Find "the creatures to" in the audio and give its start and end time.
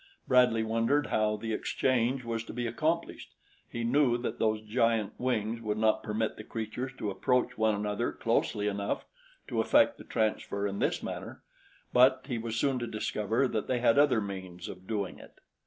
6.37-7.11